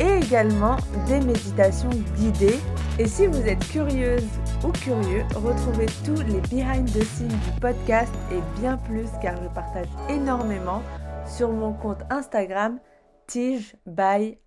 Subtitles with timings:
[0.00, 0.76] et également
[1.06, 2.58] des méditations guidées.
[2.98, 4.26] Et si vous êtes curieuse
[4.64, 9.48] ou curieux, retrouvez tous les behind the scenes du podcast et bien plus car je
[9.48, 10.82] partage énormément
[11.26, 12.78] sur mon compte Instagram
[13.26, 14.38] Tige by.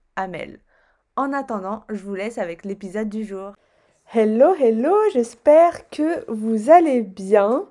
[1.15, 3.53] En attendant, je vous laisse avec l'épisode du jour.
[4.13, 7.65] Hello, hello, j'espère que vous allez bien.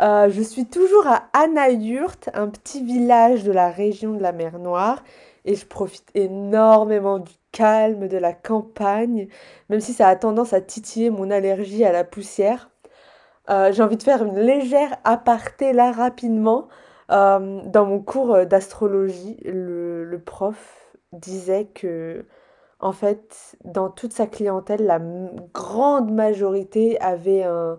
[0.00, 4.58] Euh, je suis toujours à Anayurt, un petit village de la région de la mer
[4.58, 5.02] Noire,
[5.46, 9.28] et je profite énormément du calme de la campagne,
[9.70, 12.68] même si ça a tendance à titiller mon allergie à la poussière.
[13.48, 16.68] Euh, j'ai envie de faire une légère aparté là rapidement.
[17.12, 22.26] Euh, dans mon cours d'astrologie, le, prof disait que,
[22.80, 25.00] en fait, dans toute sa clientèle, la
[25.54, 27.78] grande majorité avait un,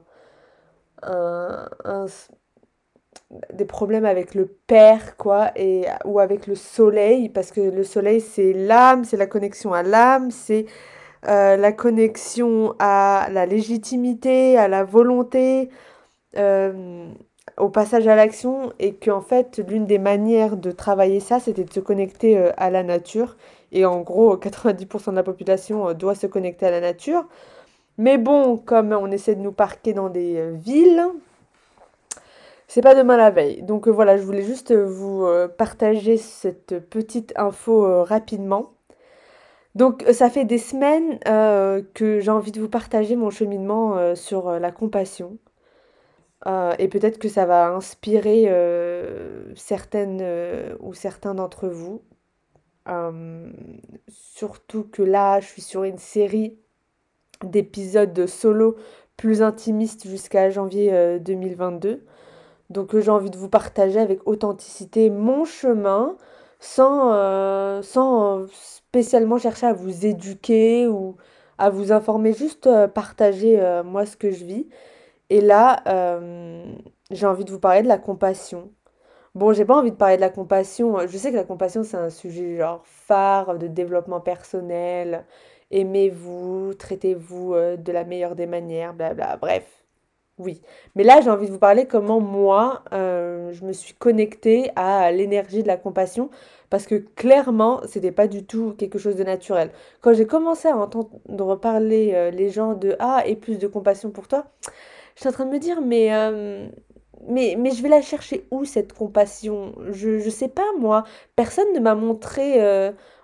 [3.53, 8.21] des problèmes avec le père, quoi, et, ou avec le soleil, parce que le soleil,
[8.21, 10.65] c'est l'âme, c'est la connexion à l'âme, c'est
[11.27, 15.69] euh, la connexion à la légitimité, à la volonté,
[16.37, 17.09] euh,
[17.57, 21.73] au passage à l'action, et qu'en fait, l'une des manières de travailler ça, c'était de
[21.73, 23.35] se connecter euh, à la nature.
[23.73, 27.27] Et en gros, 90% de la population doit se connecter à la nature.
[27.97, 31.03] Mais bon, comme on essaie de nous parquer dans des villes,
[32.67, 33.63] c'est pas demain la veille.
[33.63, 38.73] Donc euh, voilà, je voulais juste vous euh, partager cette petite info rapidement.
[39.75, 41.19] Donc ça fait des semaines
[41.93, 45.37] que j'ai envie de vous partager mon cheminement sur la compassion.
[46.79, 48.51] et peut-être que ça va inspirer
[49.55, 50.23] certaines
[50.79, 52.01] ou certains d'entre vous.
[54.07, 56.57] surtout que là, je suis sur une série
[57.43, 58.77] d'épisodes solo
[59.15, 62.03] plus intimistes jusqu'à janvier 2022.
[62.69, 66.17] Euh, Donc euh, j'ai envie de vous partager avec authenticité mon chemin
[66.59, 71.17] sans, euh, sans spécialement chercher à vous éduquer ou
[71.57, 74.67] à vous informer, juste partager moi ce que je vis.
[75.29, 75.83] Et là,
[77.11, 78.71] j'ai envie de vous parler de la compassion.
[79.35, 80.97] Bon, j'ai pas envie de parler de la compassion.
[81.07, 85.25] Je sais que la compassion, c'est un sujet genre phare de développement personnel
[85.71, 89.37] aimez-vous, traitez-vous euh, de la meilleure des manières, blabla.
[89.37, 89.85] Bref,
[90.37, 90.61] oui.
[90.95, 95.11] Mais là, j'ai envie de vous parler comment moi, euh, je me suis connectée à
[95.11, 96.29] l'énergie de la compassion
[96.69, 99.71] parce que clairement, c'était pas du tout quelque chose de naturel.
[100.01, 104.11] Quand j'ai commencé à entendre parler euh, les gens de ah et plus de compassion
[104.11, 104.45] pour toi,
[105.15, 106.11] j'étais en train de me dire mais
[107.27, 109.73] mais, je vais la chercher où cette compassion?
[109.89, 111.03] Je ne sais pas moi.
[111.35, 112.61] Personne ne m'a montré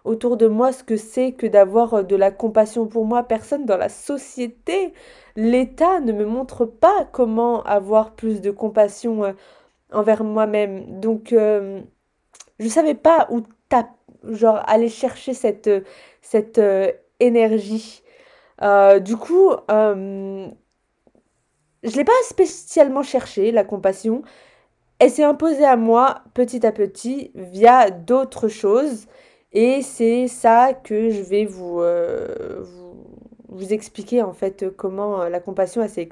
[0.05, 3.23] autour de moi ce que c'est que d'avoir euh, de la compassion pour moi.
[3.23, 4.93] Personne dans la société,
[5.35, 9.33] l'État ne me montre pas comment avoir plus de compassion euh,
[9.91, 10.99] envers moi-même.
[10.99, 11.81] Donc, euh,
[12.59, 13.41] je ne savais pas où
[14.29, 15.69] genre aller chercher cette,
[16.21, 16.61] cette
[17.19, 18.03] énergie.
[19.01, 19.51] du coup,
[21.83, 24.23] je ne l'ai pas spécialement cherché, la compassion.
[24.99, 29.07] Elle s'est imposée à moi petit à petit via d'autres choses.
[29.51, 32.63] Et c'est ça que je vais vous, euh,
[33.49, 36.09] vous, expliquer en fait comment euh, la compassion s'est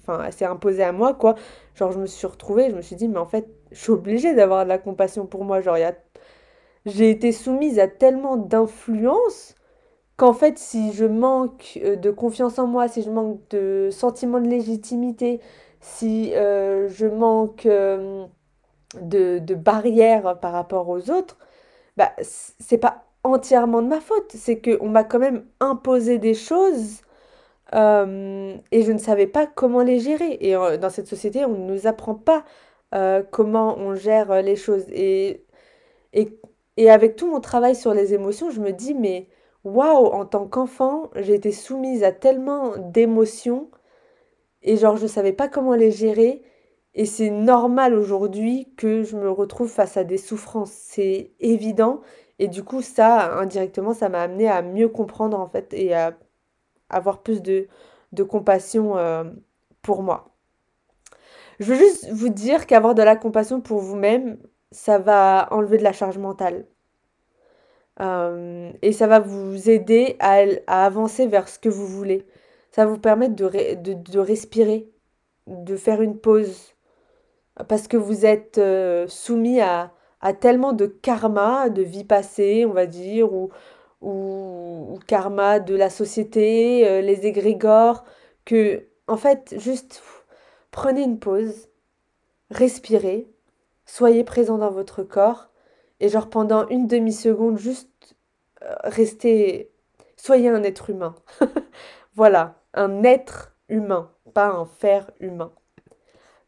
[0.00, 1.36] enfin, imposée à moi quoi.
[1.74, 4.34] Genre je me suis retrouvée, je me suis dit mais en fait je suis obligée
[4.34, 5.60] d'avoir de la compassion pour moi.
[5.60, 5.76] Genre
[6.86, 9.54] j'ai été soumise à tellement d'influence
[10.22, 14.40] qu'en fait si je manque euh, de confiance en moi, si je manque de sentiment
[14.40, 15.40] de légitimité,
[15.80, 21.38] si je manque de, de barrières par rapport aux autres,
[21.96, 24.32] bah, c'est pas entièrement de ma faute.
[24.34, 27.02] C'est qu'on m'a quand même imposé des choses
[27.74, 30.38] euh, et je ne savais pas comment les gérer.
[30.40, 32.44] Et euh, dans cette société, on ne nous apprend pas
[32.94, 34.84] euh, comment on gère les choses.
[34.90, 35.44] Et,
[36.12, 36.38] et,
[36.76, 39.28] et, avec tout mon travail sur les émotions, je me dis, mais
[39.64, 43.70] waouh, en tant qu'enfant, j'ai été soumise à tellement d'émotions
[44.62, 46.42] et genre, je ne savais pas comment les gérer.
[46.94, 50.72] Et c'est normal aujourd'hui que je me retrouve face à des souffrances.
[50.72, 52.00] C'est évident.
[52.38, 56.16] Et du coup, ça, indirectement, ça m'a amené à mieux comprendre en fait et à
[56.90, 57.68] avoir plus de,
[58.12, 59.24] de compassion euh,
[59.82, 60.34] pour moi.
[61.60, 64.38] Je veux juste vous dire qu'avoir de la compassion pour vous-même,
[64.70, 66.66] ça va enlever de la charge mentale.
[68.00, 72.26] Euh, et ça va vous aider à, à, avancer vers ce que vous voulez.
[72.70, 74.92] Ça va vous permettre de, de, de respirer
[75.46, 76.74] de faire une pause
[77.68, 82.72] parce que vous êtes euh, soumis à, à tellement de karma, de vie passée, on
[82.72, 83.50] va dire, ou,
[84.00, 88.04] ou, karma de la société, euh, les égrégores,
[88.44, 90.02] que, en fait, juste
[90.70, 91.68] prenez une pause,
[92.50, 93.28] respirez,
[93.84, 95.50] soyez présent dans votre corps,
[96.02, 98.16] et genre pendant une demi-seconde, juste
[98.62, 99.70] euh, restez,
[100.16, 101.14] soyez un être humain.
[102.14, 105.52] voilà, un être humain, pas un faire humain.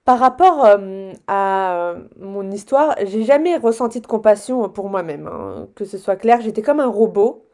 [0.05, 5.85] Par rapport euh, à mon histoire, j'ai jamais ressenti de compassion pour moi-même, hein, que
[5.85, 6.41] ce soit clair.
[6.41, 7.47] J'étais comme un robot.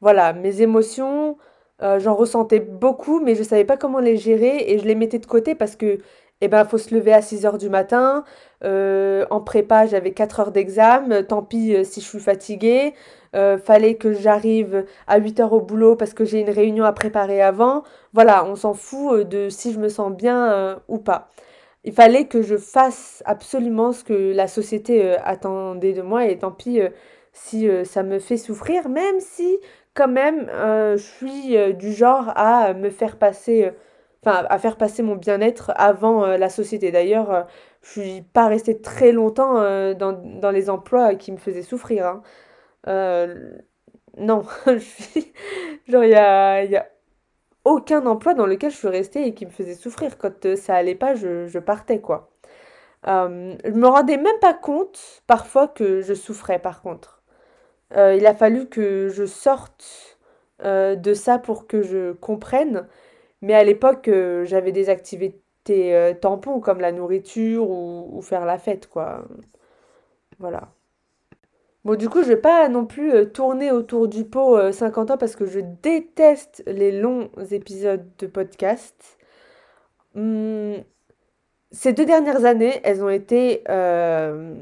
[0.00, 1.38] Voilà, mes émotions,
[1.82, 5.20] euh, j'en ressentais beaucoup, mais je savais pas comment les gérer et je les mettais
[5.20, 6.00] de côté parce que,
[6.40, 8.24] eh ben, faut se lever à 6 heures du matin.
[8.64, 11.22] Euh, en prépa, j'avais 4 heures d'examen.
[11.22, 12.94] Tant pis si je suis fatiguée.
[13.64, 17.42] fallait que j'arrive à 8 heures au boulot parce que j'ai une réunion à préparer
[17.42, 17.82] avant.
[18.12, 21.30] Voilà, on s'en fout de si je me sens bien ou pas
[21.84, 26.38] il fallait que je fasse absolument ce que la société euh, attendait de moi et
[26.38, 26.88] tant pis euh,
[27.32, 29.58] si euh, ça me fait souffrir, même si
[29.94, 33.70] quand même je suis du genre à me faire passer,
[34.24, 36.90] enfin à faire passer mon bien-être avant la société.
[36.92, 37.46] D'ailleurs,
[37.82, 39.54] je suis pas restée très longtemps
[39.94, 42.06] dans, dans, les emplois qui me faisaient souffrir.
[42.06, 42.22] Hein.
[44.18, 45.32] non, je suis
[45.88, 46.86] genre il y a, y a
[47.64, 50.18] aucun emploi dans lequel je suis restée et qui me faisait souffrir.
[50.18, 52.30] Quand euh, ça allait pas, je, partais, quoi.
[53.06, 57.22] Euh, je me rendais même pas compte parfois que je souffrais, par contre.
[57.96, 60.18] Euh, il a fallu que je sorte
[60.62, 62.86] de ça pour que je comprenne.
[63.44, 64.10] Mais à l'époque,
[64.44, 69.24] j'avais des activités tampons comme la nourriture ou, faire la fête, quoi.
[70.38, 70.72] Voilà.
[71.84, 75.14] Bon, du coup, je vais pas non plus euh, tourner autour du pot 50 euh,
[75.14, 79.18] ans parce que je déteste les longs épisodes de podcast.
[80.16, 80.82] Hum,
[81.72, 84.54] ces deux dernières années, elles ont été euh,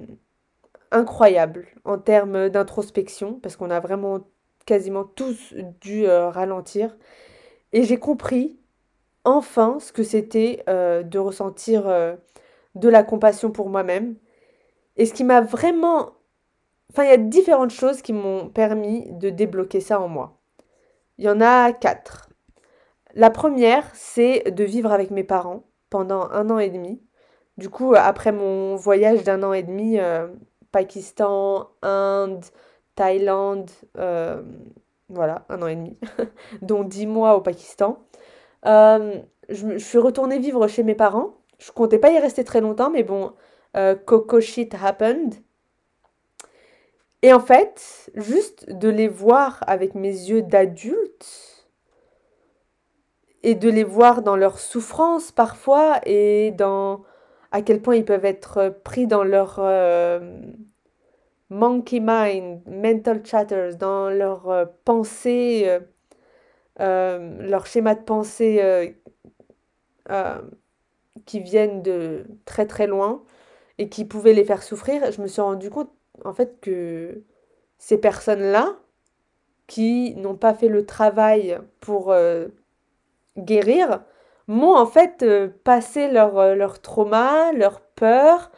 [0.90, 4.20] incroyables en termes d'introspection parce qu'on a vraiment
[4.66, 6.96] quasiment tous dû ralentir.
[7.72, 8.58] Et j'ai compris
[9.24, 11.84] enfin ce que c'était de ressentir
[12.74, 14.16] de la compassion pour moi-même.
[14.96, 16.12] Et ce qui m'a vraiment
[16.92, 20.38] Enfin, il y a différentes choses qui m'ont permis de débloquer ça en moi.
[21.16, 22.28] Il y en a quatre.
[23.14, 27.02] La première, c'est de vivre avec mes parents pendant un an et demi.
[27.56, 30.28] Du coup, après mon voyage d'un an et demi, euh,
[30.70, 32.44] Pakistan, Inde,
[32.94, 34.42] Thaïlande, euh,
[35.08, 35.96] voilà, un an et demi,
[36.62, 37.98] dont dix mois au Pakistan,
[38.66, 41.34] euh, je, suis retournée vivre chez mes parents.
[41.58, 43.32] Je comptais pas y rester très longtemps, mais bon,
[44.04, 45.34] Coco shit happened.
[47.22, 51.68] Et en fait, juste de les voir avec mes yeux d'adulte
[53.44, 57.04] et de les voir dans leur souffrance parfois et dans
[57.52, 60.40] à quel point ils peuvent être pris dans leur euh,
[61.50, 65.80] monkey mind, mental chatters, dans leur euh, pensée, euh,
[66.78, 68.96] leur schéma de pensée
[71.26, 73.22] qui viennent de très très loin
[73.78, 75.90] et qui pouvaient les faire souffrir, je me suis rendu compte
[76.24, 77.22] en fait que
[77.78, 78.76] ces personnes-là,
[79.66, 82.48] qui n'ont pas fait le travail pour euh,
[83.38, 84.02] guérir,
[84.46, 88.52] m'ont en fait euh, passé leur, euh, leur, trauma, leur peur,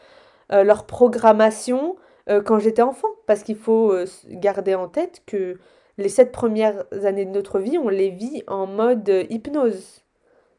[0.51, 1.97] leur programmation
[2.45, 3.09] quand j'étais enfant.
[3.27, 3.95] Parce qu'il faut
[4.29, 5.59] garder en tête que
[5.99, 10.05] les sept premières années de notre vie, on les vit en mode hypnose.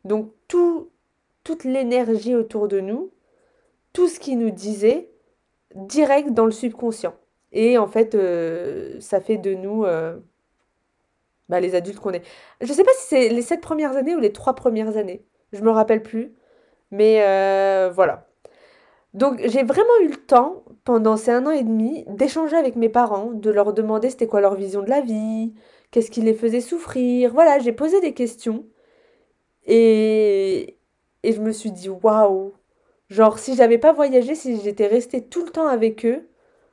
[0.04, 0.90] Donc tout,
[1.44, 3.12] toute l'énergie autour de nous,
[3.94, 5.10] tout ce qui nous disait,
[5.76, 7.16] direct dans le subconscient.
[7.52, 10.18] Et en fait, euh, ça fait de nous euh,
[11.50, 12.24] bah, les adultes qu'on est.
[12.62, 15.26] Je ne sais pas si c'est les sept premières années ou les trois premières années.
[15.54, 16.36] Je me rappelle plus.
[16.92, 18.28] Mais euh, voilà.
[19.16, 22.90] Donc j'ai vraiment eu le temps, pendant ces un an et demi, d'échanger avec mes
[22.90, 25.54] parents, de leur demander c'était quoi leur vision de la vie,
[25.92, 27.34] qu'est-ce qui les faisait souffrir.
[27.34, 28.66] Voilà, j'ai posé des questions.
[29.66, 30.78] Et,
[31.24, 32.54] et je me suis dit, waouh,
[33.10, 36.28] Genre, si j'avais pas voyagé, si j'étais restée tout le temps avec eux,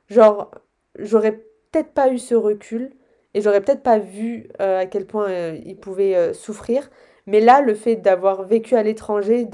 [0.09, 0.51] genre,
[0.97, 1.33] j'aurais
[1.71, 2.91] peut-être pas eu ce recul
[3.33, 6.89] et j'aurais peut-être pas vu euh, à quel point euh, ils pouvaient euh, souffrir.
[7.27, 9.47] Mais là, le fait d'avoir vécu à l'étranger,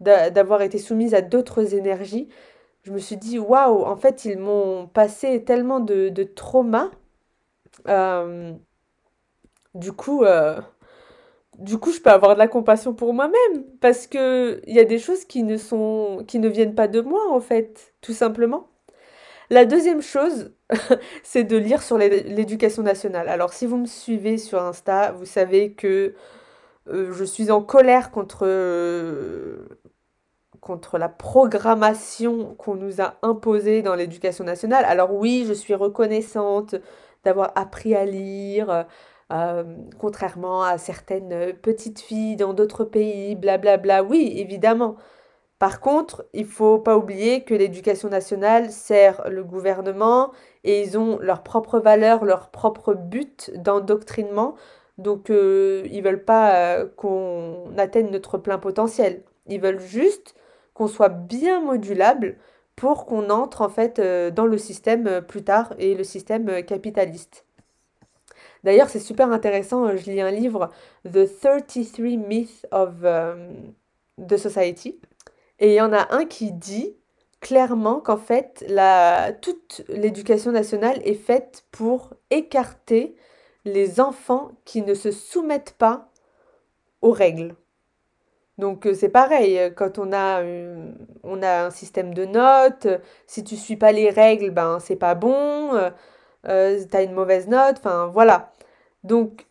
[0.00, 2.28] d'avoir été soumise à d'autres énergies,
[2.82, 6.90] je me suis dit, waouh, en fait, ils m'ont passé tellement de, de traumas.
[9.74, 10.24] du coup,
[11.58, 14.84] du coup, je peux avoir de la compassion pour moi-même parce que il y a
[14.84, 18.68] des choses qui ne sont qui ne viennent pas de moi en fait, tout simplement.
[19.50, 20.52] La deuxième chose,
[21.22, 23.28] c'est de lire sur l'éducation nationale.
[23.28, 26.14] Alors si vous me suivez sur Insta, vous savez que
[26.88, 29.68] euh, je suis en colère contre euh,
[30.60, 34.84] contre la programmation qu'on nous a imposée dans l'éducation nationale.
[34.86, 36.74] Alors oui, je suis reconnaissante
[37.24, 38.86] d'avoir appris à lire,
[39.32, 39.64] euh,
[39.98, 43.78] contrairement à certaines petites filles dans d'autres pays, blablabla.
[43.78, 44.10] Bla bla.
[44.10, 44.96] Oui, évidemment.
[45.58, 50.32] Par contre, il faut pas oublier que l'éducation nationale sert le gouvernement
[50.64, 54.56] et ils ont leurs propres valeurs, leurs propres buts d'endoctrinement.
[54.98, 59.22] Donc, euh, ils veulent pas euh, qu'on atteigne notre plein potentiel.
[59.46, 60.34] Ils veulent juste
[60.72, 62.36] qu'on soit bien modulable
[62.76, 66.62] pour qu'on entre en fait euh, dans le système euh, plus tard et le système
[66.64, 67.44] capitaliste.
[68.62, 70.70] D'ailleurs, c'est super intéressant, je lis un livre,
[71.04, 73.04] The 33 Myths of
[74.16, 74.98] the Society,
[75.58, 76.96] et il y en a un qui dit
[77.42, 83.16] clairement qu'en fait, la, toute l'éducation nationale est faite pour écarter
[83.64, 86.10] les enfants qui ne se soumettent pas
[87.02, 87.54] aux règles.
[88.56, 90.42] Donc c'est pareil, quand on a,
[91.24, 92.86] on a un système de notes,
[93.26, 95.70] si tu suis pas les règles, ben c'est pas bon,
[96.44, 98.52] tu as une mauvaise note, enfin voilà.
[99.02, 99.48] Donc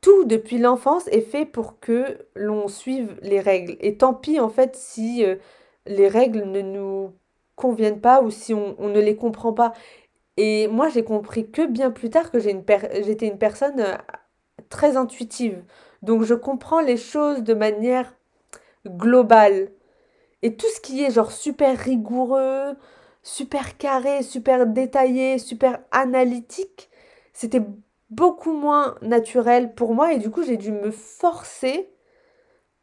[0.00, 3.76] tout depuis l'enfance est fait pour que l'on suive les règles.
[3.80, 5.24] Et tant pis en fait si
[5.86, 7.12] les règles ne nous
[7.56, 9.72] conviennent pas ou si on ne les comprend pas.
[10.36, 13.84] Et moi j'ai compris que bien plus tard que j'étais une personne
[14.68, 15.62] très intuitive.
[16.02, 18.14] Donc je comprends les choses de manière
[18.86, 19.70] globale.
[20.42, 22.76] Et tout ce qui est genre super rigoureux,
[23.22, 26.90] super carré, super détaillé, super analytique,
[27.32, 27.62] c'était
[28.10, 31.88] beaucoup moins naturel pour moi et du coup j'ai dû me forcer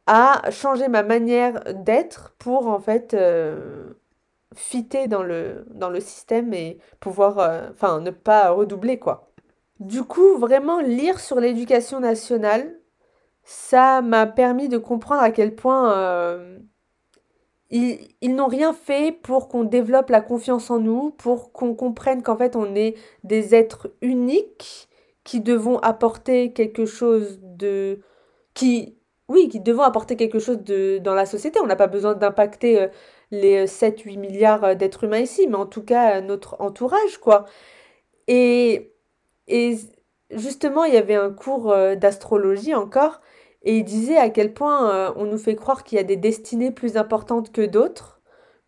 [0.06, 3.94] à changer ma manière d'être pour en fait euh,
[4.54, 9.32] fitter dans le, dans le système et pouvoir, euh, enfin ne pas redoubler quoi.
[9.78, 12.78] Du coup, vraiment lire sur l'éducation nationale,
[13.44, 16.58] ça m'a permis de comprendre à quel point euh,
[17.70, 22.22] ils, ils n'ont rien fait pour qu'on développe la confiance en nous, pour qu'on comprenne
[22.22, 24.88] qu'en fait on est des êtres uniques
[25.24, 28.00] qui devons apporter quelque chose de...
[28.54, 28.96] qui...
[29.28, 31.60] Oui, qui devons apporter quelque chose de, dans la société.
[31.62, 32.88] On n'a pas besoin d'impacter euh,
[33.30, 37.46] les 7-8 milliards euh, d'êtres humains ici, mais en tout cas notre entourage, quoi.
[38.28, 38.92] Et,
[39.48, 39.76] et
[40.30, 43.20] justement, il y avait un cours d'astrologie encore,
[43.62, 46.16] et il disait à quel point euh, on nous fait croire qu'il y a des
[46.16, 48.20] destinées plus importantes que d'autres,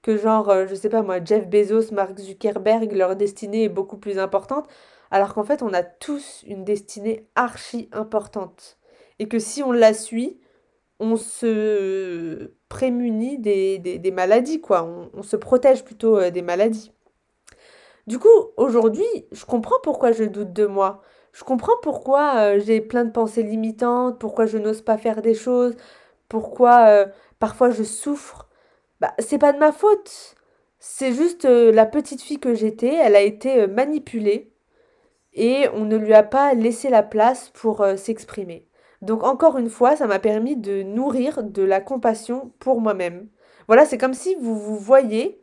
[0.03, 3.97] que genre, euh, je sais pas moi, Jeff Bezos, Mark Zuckerberg, leur destinée est beaucoup
[3.97, 4.69] plus importante,
[5.11, 8.79] alors qu'en fait on a tous une destinée archi importante.
[9.19, 10.41] Et que si on la suit,
[11.01, 14.89] on se prémunit des, des, maladies, quoi.
[15.13, 16.91] On, se protège plutôt euh, des maladies.
[18.07, 21.03] Du coup, aujourd'hui, je comprends pourquoi je doute de moi.
[21.33, 25.35] Je comprends pourquoi euh, j'ai plein de pensées limitantes, pourquoi je n'ose pas faire des
[25.35, 25.77] choses,
[26.31, 27.07] pourquoi euh,
[27.39, 28.49] parfois je souffre.
[29.01, 30.35] Bah, c'est pas de ma faute.
[30.79, 34.51] C'est juste la petite fille que j'étais, elle a été manipulée
[35.35, 38.67] et on ne lui a pas laissé la place pour s'exprimer.
[39.03, 43.29] Donc encore une fois, ça m'a permis de nourrir de la compassion pour moi-même.
[43.67, 45.41] Voilà, c'est comme si vous vous voyez,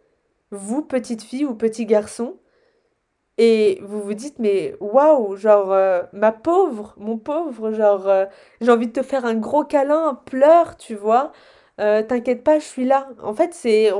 [0.51, 2.37] vous, petite fille ou petit garçon,
[3.41, 8.25] et vous vous dites, mais waouh, genre, euh, ma pauvre, mon pauvre, genre, euh,
[8.59, 11.31] j'ai envie de te faire un gros câlin, pleure, tu vois.
[11.79, 13.07] Euh, t'inquiète pas, je suis là.
[13.23, 13.91] En fait, c'est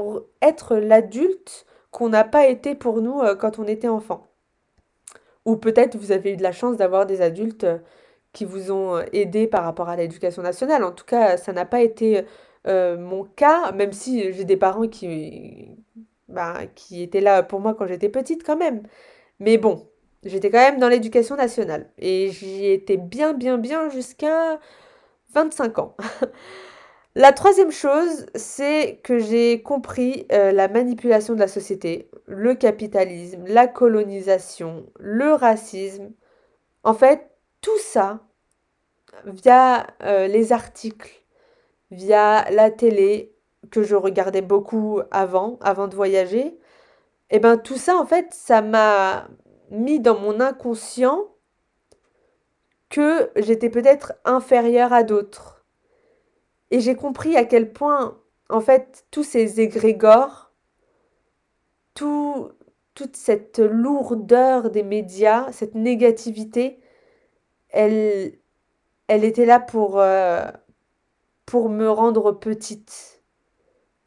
[0.42, 4.28] être l'adulte qu'on n'a pas été pour nous quand on était enfant.
[5.46, 7.66] Ou peut-être vous avez eu de la chance d'avoir des adultes
[8.34, 10.84] qui vous ont aidé par rapport à l'éducation nationale.
[10.84, 12.26] En tout cas, ça n'a pas été
[12.66, 15.70] mon cas, même si j'ai des parents qui,
[16.30, 18.84] bah, qui étaient là pour moi quand j'étais petite quand même.
[19.40, 19.88] Mais bon,
[20.24, 21.90] j'étais quand même dans l'éducation nationale.
[21.98, 24.60] Et j'y étais bien, bien, bien jusqu'à
[25.34, 25.96] 25 ans.
[27.16, 33.46] la troisième chose, c'est que j'ai compris euh, la manipulation de la société, le capitalisme,
[33.48, 36.12] la colonisation, le racisme.
[36.84, 37.29] En fait,
[37.62, 38.20] tout ça,
[39.26, 41.24] via euh, les articles,
[41.92, 43.36] via la télé,
[43.72, 46.58] que je regardais beaucoup avant, avant de voyager,
[47.32, 49.28] et eh ben tout ça, en fait, ça m'a
[49.70, 51.28] mis dans mon inconscient
[52.90, 55.64] que j'étais peut-être inférieure à d'autres.
[56.72, 60.52] Et j'ai compris à quel point, en fait, tous ces égrégores,
[61.94, 62.50] tout,
[62.96, 66.80] toute cette lourdeur des médias, cette négativité,
[67.70, 68.34] elle,
[69.08, 70.46] elle était là pour, euh,
[71.46, 73.24] pour me rendre petite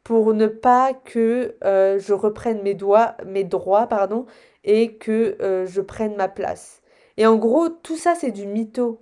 [0.03, 4.25] pour ne pas que euh, je reprenne mes, doigts, mes droits pardon,
[4.65, 6.81] et que euh, je prenne ma place.
[7.15, 9.01] Et en gros, tout ça, c'est du mytho.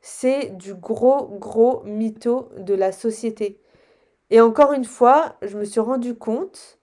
[0.00, 3.60] C'est du gros, gros mytho de la société.
[4.30, 6.78] Et encore une fois, je me suis rendu compte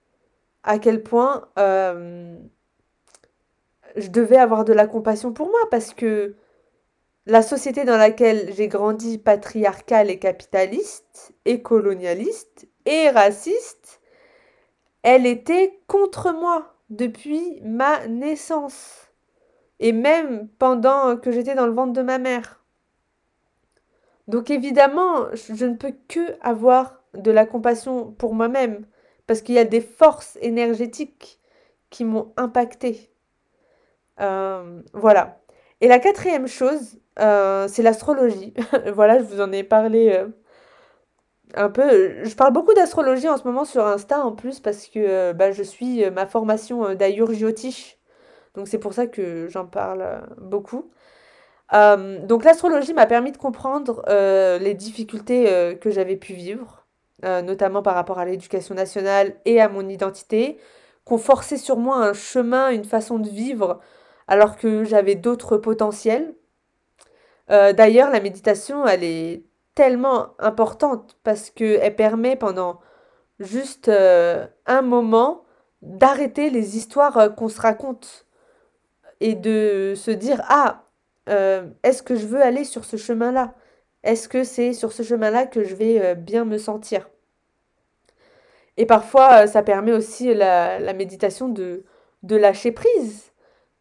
[0.64, 1.48] à quel point
[3.96, 6.36] je devais avoir de la compassion pour moi parce que
[7.28, 14.00] la société dans laquelle j'ai grandi, patriarcale et capitaliste, et colonialiste, et raciste,
[15.04, 19.12] elle était contre moi depuis ma naissance.
[19.80, 22.64] Et même pendant que j'étais dans le ventre de ma mère.
[24.30, 28.86] Donc évidemment, je ne peux que avoir de la compassion pour moi-même,
[29.28, 31.42] parce qu'il y a des forces énergétiques
[31.90, 33.12] qui m'ont impacté.
[34.22, 35.42] Euh, voilà.
[35.82, 38.54] Et la quatrième chose, euh, c'est l'astrologie.
[38.94, 40.28] voilà, je vous en ai parlé euh,
[41.56, 42.24] un peu.
[42.24, 45.64] Je parle beaucoup d'astrologie en ce moment sur Insta en plus parce que bah, je
[45.64, 47.98] suis ma formation d'Ayur Jyotish.
[48.56, 50.90] Donc c'est pour ça que j'en parle beaucoup.
[51.72, 54.04] donc l'astrologie m'a permis de comprendre
[54.60, 56.88] les difficultés que j'avais pu vivre,
[57.24, 60.58] notamment par rapport à l'éducation nationale et à mon identité,
[61.06, 63.80] qu'on forçait sur moi un chemin, une façon de vivre
[64.28, 66.34] alors que j'avais d'autres potentiels.
[67.50, 69.44] Euh, d'ailleurs, la méditation, elle est
[69.76, 72.80] tellement importante parce qu'elle permet pendant
[73.40, 75.44] juste euh, un moment
[75.82, 78.26] d'arrêter les histoires euh, qu'on se raconte
[79.20, 80.84] et de se dire ah
[81.84, 83.54] est-ce que je veux aller sur ce chemin-là?
[84.04, 87.10] Est-ce que c'est sur ce chemin-là que je vais bien me sentir?
[88.78, 91.84] Et parfois, ça permet aussi la, méditation de
[92.24, 93.34] lâcher prise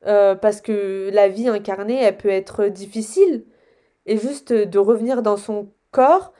[0.03, 3.45] parce que la vie incarnée, elle peut être difficile.
[4.07, 6.33] Et juste de revenir dans son corps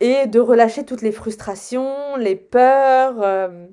[0.00, 3.22] et de relâcher toutes les frustrations, les peurs.
[3.22, 3.66] Euh,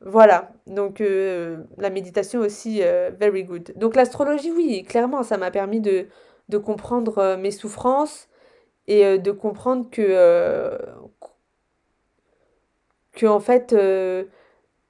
[0.00, 0.52] voilà.
[0.66, 2.80] Donc euh, la méditation aussi,
[3.18, 3.72] very good.
[3.76, 6.06] Donc l'astrologie, oui, clairement, ça m'a permis de,
[6.48, 8.28] de comprendre mes souffrances
[8.86, 10.78] et de comprendre que,
[13.12, 13.74] que en fait,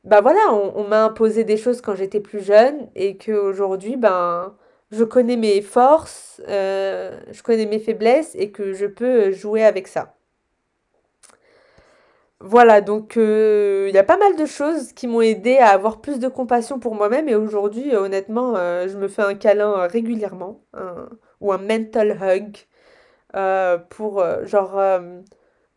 [0.06, 4.54] bah voilà, on, m'a imposé des choses quand j'étais plus jeune et qu'aujourd'hui, ben,
[4.90, 9.88] je connais mes forces, euh, je connais mes faiblesses et que je peux jouer avec
[9.88, 10.14] ça.
[12.40, 16.00] Voilà, donc euh, il y a pas mal de choses qui m'ont aidé à avoir
[16.00, 20.60] plus de compassion pour moi-même et aujourd'hui, euh, honnêtement, je me fais un câlin régulièrement
[21.40, 22.56] ou un mental hug
[23.90, 24.80] pour genre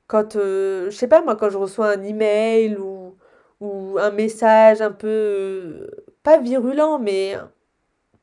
[0.08, 5.08] quand je sais pas moi quand je reçois un email ou un message un peu,
[5.08, 5.88] euh,
[6.24, 7.36] pas virulent, mais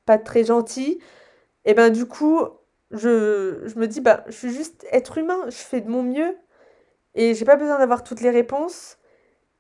[0.06, 1.00] pas très gentil,
[1.64, 2.40] et ben du coup,
[2.90, 6.36] je, je me dis, bah, je suis juste être humain, je fais de mon mieux,
[7.14, 8.98] et j'ai pas besoin d'avoir toutes les réponses,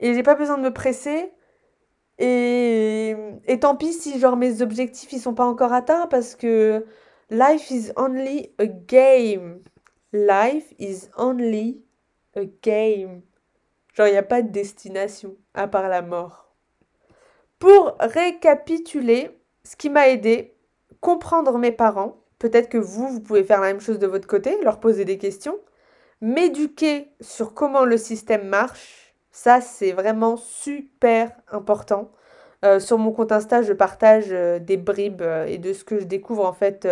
[0.00, 1.32] et j'ai pas besoin de me presser,
[2.18, 3.14] et,
[3.46, 6.86] et tant pis si genre mes objectifs ils sont pas encore atteints, parce que
[7.30, 9.60] life is only a game.
[10.12, 11.84] Life is only
[12.34, 13.22] a game.
[13.92, 16.54] Genre, il n'y a pas de destination à part la mort.
[17.58, 19.30] Pour récapituler,
[19.66, 20.54] ce qui m'a aidé,
[21.00, 22.22] comprendre mes parents.
[22.38, 25.18] Peut-être que vous, vous pouvez faire la même chose de votre côté, leur poser des
[25.18, 25.58] questions.
[26.20, 29.14] M'éduquer sur comment le système marche.
[29.32, 32.12] Ça, c'est vraiment super important.
[32.64, 35.98] Euh, sur mon compte Insta, je partage euh, des bribes euh, et de ce que
[35.98, 36.88] je découvre en fait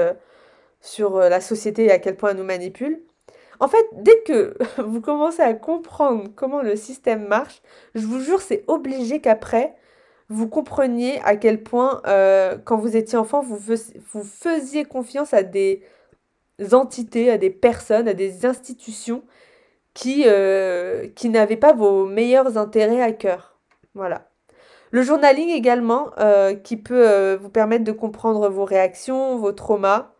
[0.80, 3.00] sur la société et à quel point elle nous manipule.
[3.60, 7.62] En fait, dès que vous commencez à comprendre comment le système marche,
[7.94, 9.76] je vous jure, c'est obligé qu'après,
[10.30, 15.42] vous compreniez à quel point, euh, quand vous étiez enfant, vous, vous faisiez confiance à
[15.42, 15.82] des
[16.72, 19.22] entités, à des personnes, à des institutions
[19.92, 23.58] qui, euh, qui n'avaient pas vos meilleurs intérêts à cœur.
[23.94, 24.28] Voilà.
[24.90, 30.12] Le journaling également, euh, qui peut vous permettre de comprendre vos réactions, vos traumas,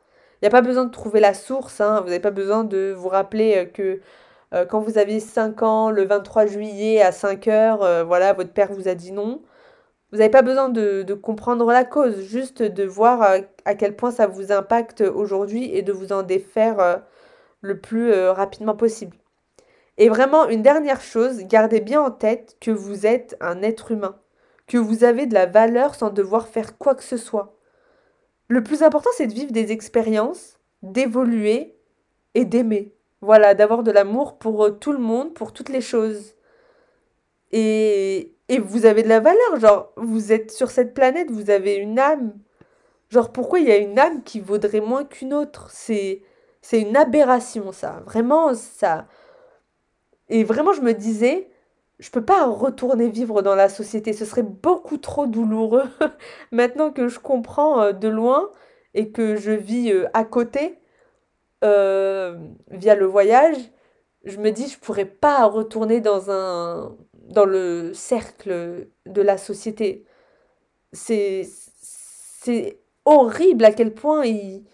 [0.43, 2.01] il n'y a pas besoin de trouver la source, hein.
[2.01, 4.01] vous n'avez pas besoin de vous rappeler que
[4.69, 8.87] quand vous aviez 5 ans, le 23 juillet à 5 heures, voilà, votre père vous
[8.87, 9.41] a dit non.
[10.15, 14.29] Vous n'avez pas besoin de, comprendre la cause, juste de voir à quel point ça
[14.29, 17.03] vous impacte aujourd'hui et de vous en défaire
[17.61, 19.17] le plus rapidement possible.
[19.99, 24.15] Et vraiment, une dernière chose, gardez bien en tête que vous êtes un être humain,
[24.69, 27.57] que vous avez de la valeur sans devoir faire quoi que ce soit.
[28.47, 31.75] Le plus important, c'est de vivre des expériences, d'évoluer
[32.35, 32.95] et d'aimer.
[33.21, 36.37] Voilà, d'avoir de l'amour pour euh, tout le monde, pour toutes les choses.
[37.51, 41.77] Et, et vous avez de la valeur, genre, vous êtes sur cette planète, vous avez
[41.77, 42.35] une âme.
[43.11, 45.69] Genre, pourquoi il y a une âme qui vaudrait moins qu'une autre?
[45.71, 46.23] C'est
[46.65, 48.03] c'est une aberration, ça.
[48.07, 49.07] Vraiment, ça.
[50.31, 51.51] Et vraiment, je me disais,
[51.99, 55.85] je peux pas retourner vivre dans la société, ce serait beaucoup trop douloureux.
[56.53, 58.51] Maintenant que je comprends euh, de loin
[58.95, 60.79] et que je vis euh, à côté
[61.65, 62.39] euh,
[62.71, 63.57] via le voyage,
[64.25, 66.97] je me dis, je pourrais pas retourner dans un,
[67.29, 70.05] dans le cercle de la société.
[70.93, 71.49] C'est,
[73.07, 74.65] horrible à quel point ils,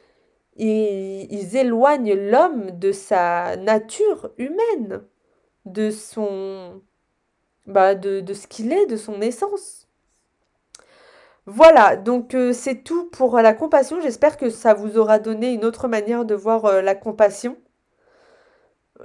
[0.56, 5.02] ils, éloignent l'homme de sa nature humaine,
[5.64, 6.82] de son,
[7.66, 9.88] bah, de, de ce qu'il est, de son essence.
[11.46, 14.00] Voilà, donc euh, c'est tout pour la compassion.
[14.00, 17.56] J'espère que ça vous aura donné une autre manière de voir euh, la compassion.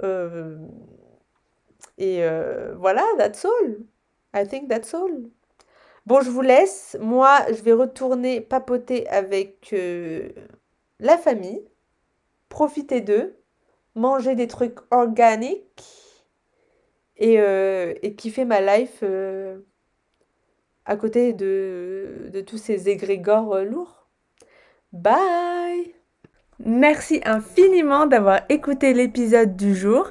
[0.02, 0.58] Euh,
[1.98, 2.22] et
[2.76, 3.76] voilà, that's all.
[4.34, 5.30] I think that's all.
[6.04, 6.96] Bon, je vous laisse.
[7.00, 9.74] Moi, je vais retourner papoter avec
[11.00, 11.62] la famille,
[12.48, 13.36] profiter d'eux,
[13.94, 15.84] manger des trucs organiques
[17.16, 19.02] et, et kiffer ma life
[20.86, 24.06] à côté de, de tous ces égrégores euh, lourds.
[24.92, 25.94] Bye
[26.58, 30.10] Merci infiniment d'avoir écouté l'épisode du jour.